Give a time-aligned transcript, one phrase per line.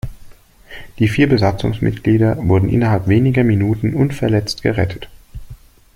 [0.97, 5.09] Die vier Besatzungsmitglieder wurden innerhalb weniger Minuten unverletzt gerettet.